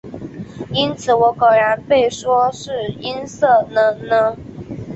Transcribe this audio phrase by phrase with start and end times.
[0.71, 4.35] 因此我果然被说是音色了呢。